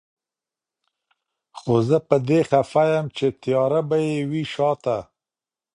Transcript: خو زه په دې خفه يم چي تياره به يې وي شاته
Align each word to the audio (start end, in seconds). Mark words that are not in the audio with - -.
خو 1.57 1.73
زه 1.87 1.97
په 2.07 2.15
دې 2.27 2.39
خفه 2.49 2.83
يم 2.93 3.07
چي 3.17 3.27
تياره 3.41 3.81
به 3.89 3.97
يې 4.07 4.17
وي 4.29 4.43
شاته 4.53 4.97